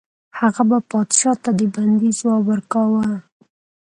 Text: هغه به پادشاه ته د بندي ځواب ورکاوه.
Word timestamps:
هغه 0.39 0.61
به 0.69 0.77
پادشاه 0.91 1.35
ته 1.43 1.51
د 1.59 1.61
بندي 1.75 2.09
ځواب 2.19 2.41
ورکاوه. 2.47 3.05